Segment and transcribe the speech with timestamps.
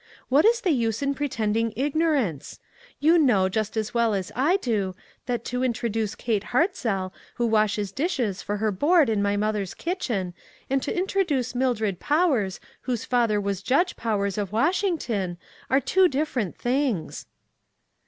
[0.29, 2.59] What is the use in pretending ignorance?
[2.99, 4.95] You know, just as well I do,
[5.27, 6.89] that to introduce Kate 6O ONE COMMONPLACE DAY.
[6.89, 10.33] Hartzell, who washes dishes for her board in my mother's kitchen,
[10.71, 15.37] and to introduce Mildred Powers, whose father was Judge Powers, of Washington,
[15.69, 17.27] are two different things."